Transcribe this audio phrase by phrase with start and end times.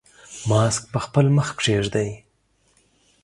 [0.49, 2.09] ماسک په خپل مخ کېږدئ.